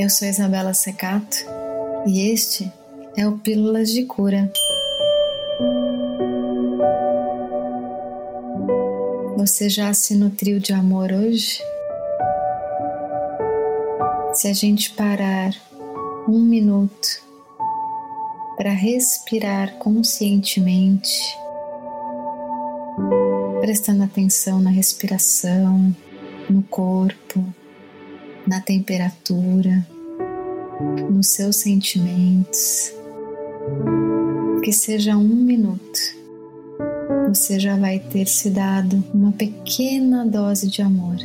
[0.00, 1.36] Eu sou Isabela Secato
[2.06, 2.72] e este
[3.14, 4.50] é o Pílulas de Cura.
[9.36, 11.60] Você já se nutriu de amor hoje?
[14.32, 15.52] Se a gente parar
[16.26, 17.22] um minuto
[18.56, 21.20] para respirar conscientemente,
[23.60, 25.94] prestando atenção na respiração,
[26.48, 27.44] no corpo,
[28.46, 29.86] na temperatura,
[31.10, 32.92] nos seus sentimentos.
[34.62, 36.00] Que seja um minuto,
[37.28, 41.16] você já vai ter se dado uma pequena dose de amor.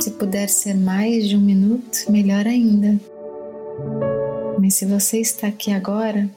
[0.00, 2.98] Se puder ser mais de um minuto, melhor ainda.
[4.58, 6.28] Mas se você está aqui agora,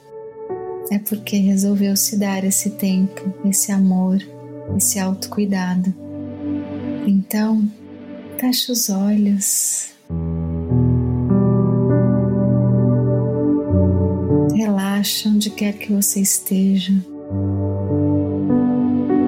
[0.90, 4.18] é porque resolveu se dar esse tempo, esse amor,
[4.76, 5.94] esse autocuidado.
[7.06, 7.62] Então,
[8.38, 9.90] feche os olhos.
[14.60, 16.92] Relaxa onde quer que você esteja.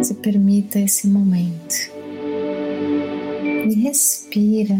[0.02, 1.75] Se permita esse momento.
[3.66, 4.77] E respira.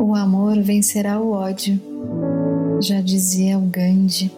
[0.00, 1.76] O amor vencerá o ódio
[2.80, 4.30] já dizia o Gandhi.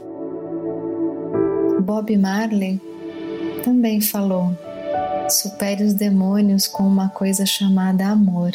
[1.82, 2.80] Bob Marley
[3.62, 4.56] também falou:
[5.28, 8.52] supere os demônios com uma coisa chamada amor.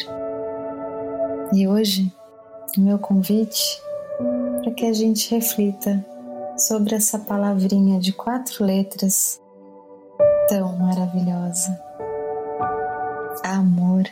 [1.52, 2.12] E hoje,
[2.76, 3.80] o meu convite
[4.62, 6.04] para que a gente reflita
[6.56, 9.40] sobre essa palavrinha de quatro letras
[10.48, 11.80] tão maravilhosa:
[13.44, 14.04] amor.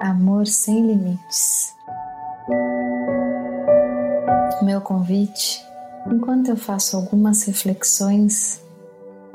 [0.00, 1.78] Amor sem limites
[4.68, 5.64] meu convite,
[6.06, 8.60] enquanto eu faço algumas reflexões,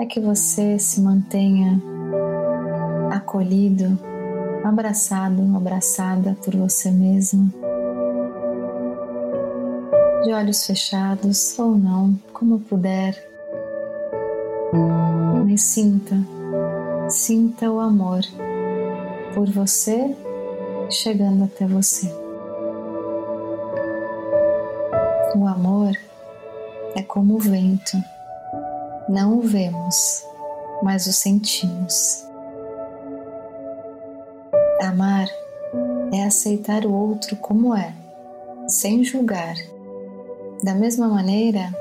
[0.04, 1.82] é que você se mantenha
[3.10, 3.98] acolhido,
[4.62, 7.50] abraçado, abraçada por você mesmo.
[10.26, 13.16] De olhos fechados ou não, como puder.
[15.46, 16.18] Mas sinta,
[17.10, 18.24] sinta o amor
[19.34, 20.14] por você
[20.90, 22.14] chegando até você.
[25.34, 25.94] O amor
[26.94, 27.98] é como o vento,
[29.08, 30.24] não o vemos,
[30.82, 32.26] mas o sentimos.
[34.82, 35.28] Amar
[36.14, 37.94] é aceitar o outro como é,
[38.68, 39.56] sem julgar.
[40.64, 41.74] Da mesma maneira,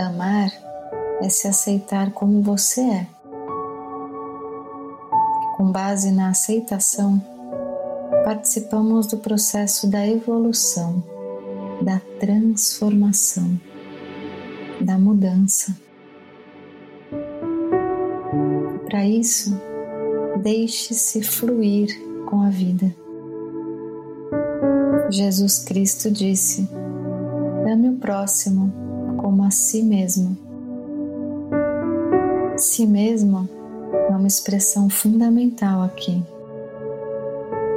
[0.00, 0.50] amar
[1.20, 3.06] é se aceitar como você é.
[5.56, 7.22] Com base na aceitação,
[8.24, 11.02] participamos do processo da evolução
[11.82, 13.60] da transformação,
[14.80, 15.76] da mudança.
[19.02, 19.60] Para isso,
[20.44, 21.88] deixe-se fluir
[22.24, 22.94] com a vida.
[25.10, 26.68] Jesus Cristo disse:
[27.68, 28.72] Ame o próximo
[29.16, 30.38] como a si mesmo.
[32.56, 33.48] Si mesmo
[34.08, 36.22] é uma expressão fundamental aqui.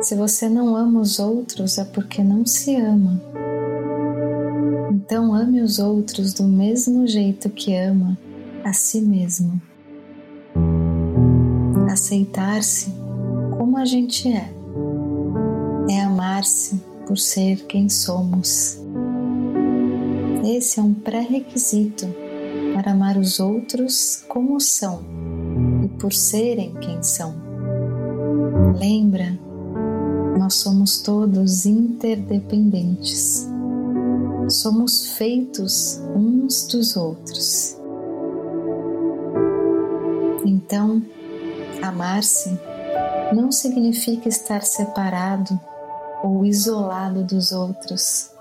[0.02, 3.20] Se você não ama os outros, é porque não se ama.
[4.92, 8.16] Então ame os outros do mesmo jeito que ama
[8.64, 9.60] a si mesmo.
[11.90, 12.92] Aceitar-se
[13.58, 14.52] como a gente é,
[15.90, 18.80] é amar-se por ser quem somos.
[20.44, 22.08] Esse é um pré-requisito
[22.74, 25.02] para amar os outros como são
[25.84, 27.34] e por serem quem são.
[28.78, 29.40] Lembra,
[30.38, 33.48] nós somos todos interdependentes
[34.50, 37.78] somos feitos uns dos outros.
[40.46, 41.02] Então,
[41.88, 42.60] amar-se
[43.34, 45.60] não significa estar separado
[46.24, 48.32] ou isolado dos outros.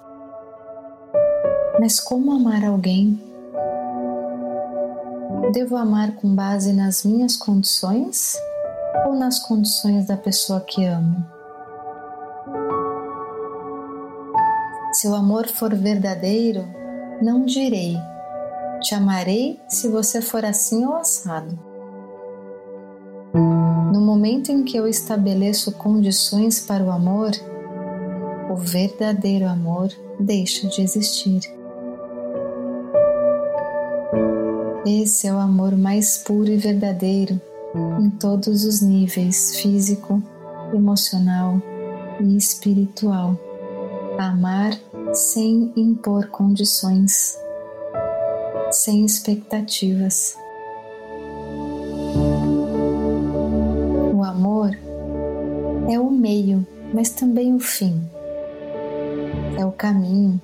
[1.81, 3.20] Mas como amar alguém?
[5.52, 8.37] Devo amar com base nas minhas condições
[9.06, 11.25] ou nas condições da pessoa que amo?
[14.93, 16.64] Se o amor for verdadeiro,
[17.20, 17.97] não direi:
[18.81, 21.74] Te amarei se você for assim ou assado.
[23.35, 27.31] No momento em que eu estabeleço condições para o amor,
[28.51, 29.89] o verdadeiro amor
[30.21, 31.41] deixa de existir.
[34.87, 37.41] Esse é o amor mais puro e verdadeiro
[38.01, 40.23] em todos os níveis físico,
[40.73, 41.61] emocional
[42.21, 43.37] e espiritual
[44.19, 44.79] amar
[45.13, 47.39] sem impor condições,
[48.71, 50.37] sem expectativas.
[55.94, 58.02] É o meio, mas também o fim.
[59.56, 60.41] É o caminho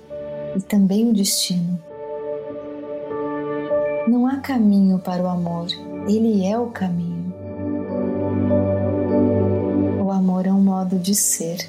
[0.57, 1.77] e também o destino.
[4.07, 5.67] Não há caminho para o amor,
[6.09, 7.35] ele é o caminho.
[10.05, 11.69] O amor é um modo de ser.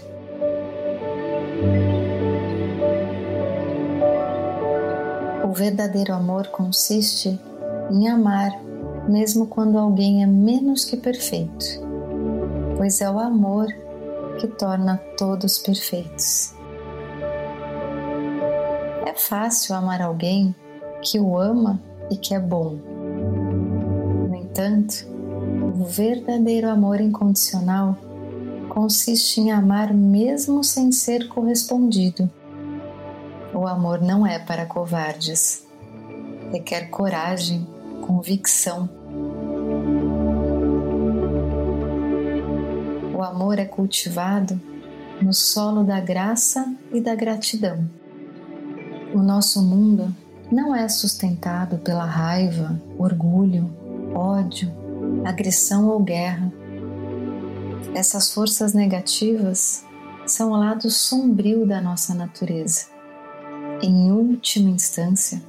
[5.44, 7.40] O verdadeiro amor consiste
[7.90, 8.52] em amar,
[9.10, 11.81] mesmo quando alguém é menos que perfeito,
[12.82, 13.68] pois é o amor
[14.40, 16.52] que torna todos perfeitos.
[19.06, 20.56] É fácil amar alguém
[21.00, 21.80] que o ama
[22.10, 22.80] e que é bom.
[24.30, 25.06] No entanto,
[25.80, 27.96] o verdadeiro amor incondicional
[28.70, 32.28] consiste em amar mesmo sem ser correspondido
[33.54, 35.68] o amor não é para covardes.
[36.52, 37.68] Requer coragem,
[38.08, 38.90] convicção.
[43.32, 44.60] Amor é cultivado
[45.22, 47.90] no solo da graça e da gratidão.
[49.14, 50.14] O nosso mundo
[50.52, 53.72] não é sustentado pela raiva, orgulho,
[54.14, 54.70] ódio,
[55.24, 56.52] agressão ou guerra.
[57.96, 59.86] Essas forças negativas
[60.26, 62.88] são o lado sombrio da nossa natureza.
[63.82, 65.42] Em última instância,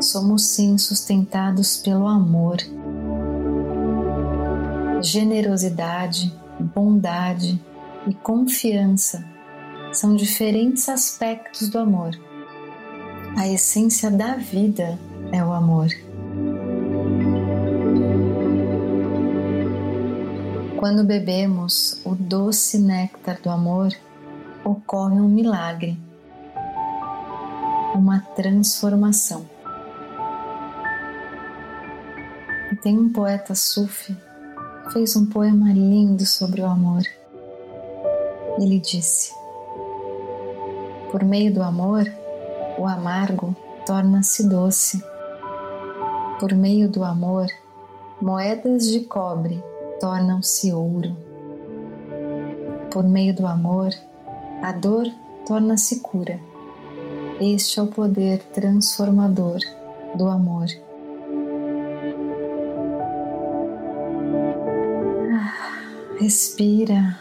[0.00, 2.58] somos sim sustentados pelo amor,
[5.02, 6.32] generosidade,
[6.64, 7.60] bondade
[8.06, 9.24] e confiança
[9.92, 12.18] são diferentes aspectos do amor.
[13.36, 14.98] A essência da vida
[15.32, 15.88] é o amor.
[20.78, 23.92] Quando bebemos o doce néctar do amor,
[24.64, 25.98] ocorre um milagre
[27.94, 29.48] uma transformação.
[32.72, 34.16] E tem um poeta sufi
[34.92, 37.02] fez um poema lindo sobre o amor.
[38.58, 39.32] Ele disse:
[41.10, 42.10] Por meio do amor,
[42.78, 43.54] o amargo
[43.86, 45.02] torna-se doce.
[46.38, 47.46] Por meio do amor,
[48.20, 49.62] moedas de cobre
[50.00, 51.16] tornam-se ouro.
[52.90, 53.90] Por meio do amor,
[54.62, 55.06] a dor
[55.46, 56.38] torna-se cura
[57.40, 59.58] este é o poder transformador
[60.14, 60.66] do amor.
[66.18, 67.18] Respira.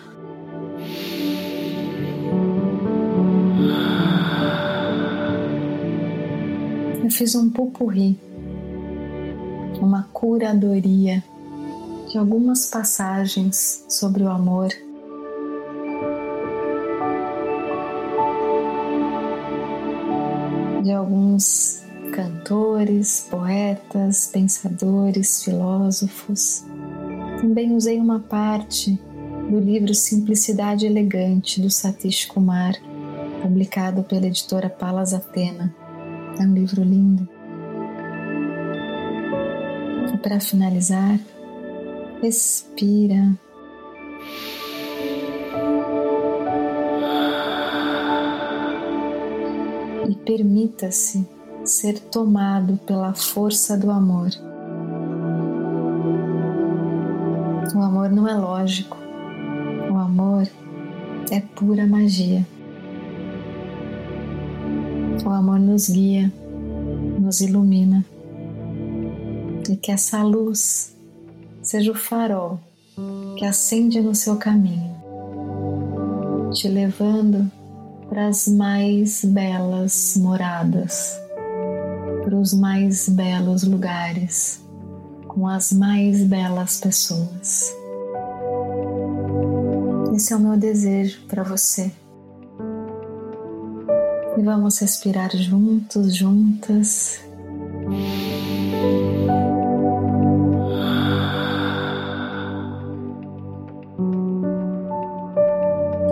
[7.03, 8.19] Eu fiz um pupurri,
[9.79, 11.23] uma curadoria
[12.09, 14.69] de algumas passagens sobre o amor
[20.83, 21.81] de alguns
[22.11, 26.63] cantores, poetas, pensadores, filósofos.
[27.43, 28.97] Também usei uma parte
[29.49, 32.73] do livro Simplicidade Elegante do Satish Kumar,
[33.41, 35.75] publicado pela editora Palas Atena.
[36.39, 37.27] É um livro lindo.
[40.13, 41.19] E para finalizar,
[42.21, 43.37] respira
[50.25, 51.27] permita-se
[51.65, 54.29] ser tomado pela força do amor
[58.23, 58.97] não é lógico,
[59.91, 60.47] o amor
[61.29, 62.47] é pura magia.
[65.25, 66.31] O amor nos guia,
[67.19, 68.05] nos ilumina
[69.69, 70.95] e que essa luz
[71.61, 72.61] seja o farol
[73.37, 74.95] que acende no seu caminho,
[76.53, 77.51] te levando
[78.07, 81.19] para as mais belas moradas,
[82.23, 84.63] para os mais belos lugares,
[85.27, 87.82] com as mais belas pessoas.
[90.13, 91.91] Esse é o meu desejo para você.
[94.37, 97.19] E vamos respirar juntos, juntas.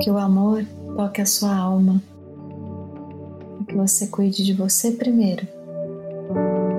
[0.01, 0.65] Que o amor
[0.95, 2.01] toque a sua alma,
[3.67, 5.45] que você cuide de você primeiro,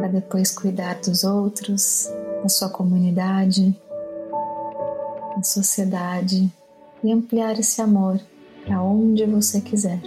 [0.00, 2.10] para depois cuidar dos outros,
[2.42, 3.72] da sua comunidade,
[5.36, 6.52] da sociedade
[7.02, 8.20] e ampliar esse amor
[8.64, 10.00] para onde você quiser.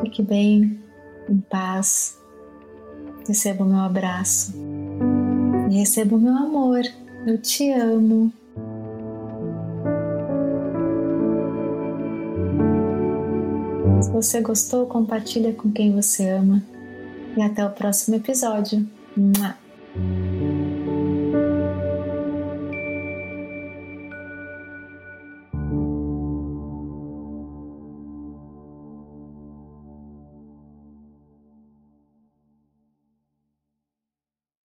[0.00, 0.78] Fique bem,
[1.28, 2.18] em paz.
[3.26, 4.52] Receba o meu abraço
[5.70, 6.82] e receba o meu amor.
[7.26, 8.32] Eu te amo.
[14.02, 16.62] Se você gostou, compartilha com quem você ama.
[17.36, 18.86] E até o próximo episódio.
[19.16, 19.54] Mua.